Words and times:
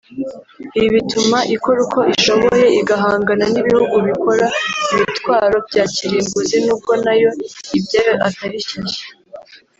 Ibi 0.77 0.87
bituma 0.95 1.37
ikora 1.55 1.79
uko 1.85 1.99
ishoboye 2.13 2.65
igahangana 2.79 3.45
n’ 3.51 3.55
ibihugu 3.61 3.95
bikora 4.07 4.45
ibitwaro 4.93 5.57
bya 5.67 5.83
kirimbuzi 5.95 6.57
nubwo 6.65 6.91
nayo 7.03 7.29
ibyayo 7.77 8.13
atari 8.27 8.59
shyashya 8.67 9.05